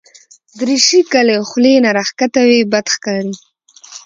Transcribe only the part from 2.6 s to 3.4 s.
بد ښکاري.